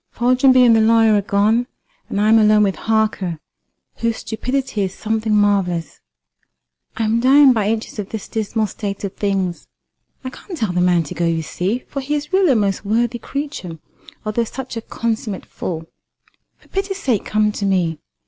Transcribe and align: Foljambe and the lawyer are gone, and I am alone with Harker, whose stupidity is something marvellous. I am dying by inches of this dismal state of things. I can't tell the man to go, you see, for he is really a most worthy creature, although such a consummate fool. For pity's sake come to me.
Foljambe 0.09 0.65
and 0.65 0.75
the 0.75 0.81
lawyer 0.81 1.13
are 1.13 1.21
gone, 1.21 1.67
and 2.09 2.19
I 2.19 2.27
am 2.29 2.39
alone 2.39 2.63
with 2.63 2.75
Harker, 2.75 3.39
whose 3.97 4.17
stupidity 4.17 4.81
is 4.81 4.95
something 4.95 5.31
marvellous. 5.35 6.01
I 6.97 7.03
am 7.03 7.19
dying 7.19 7.53
by 7.53 7.69
inches 7.69 7.99
of 7.99 8.09
this 8.09 8.27
dismal 8.27 8.65
state 8.65 9.03
of 9.03 9.13
things. 9.15 9.67
I 10.23 10.31
can't 10.31 10.57
tell 10.57 10.71
the 10.73 10.81
man 10.81 11.03
to 11.03 11.13
go, 11.13 11.25
you 11.27 11.43
see, 11.43 11.85
for 11.87 12.01
he 12.01 12.15
is 12.15 12.33
really 12.33 12.53
a 12.53 12.55
most 12.55 12.83
worthy 12.83 13.19
creature, 13.19 13.77
although 14.25 14.43
such 14.43 14.75
a 14.75 14.81
consummate 14.81 15.45
fool. 15.45 15.85
For 16.57 16.67
pity's 16.69 16.97
sake 16.97 17.23
come 17.23 17.51
to 17.51 17.65
me. 17.67 17.99